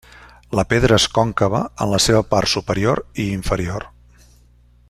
[0.59, 3.91] La pedra és còncava en la seva part superior i inferior.